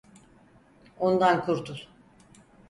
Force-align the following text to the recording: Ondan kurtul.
Ondan 0.99 1.45
kurtul. 1.45 1.79